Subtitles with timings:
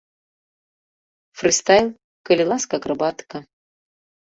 [1.41, 1.87] Фрыстайл,
[2.31, 3.37] калі ласка акрабатыка.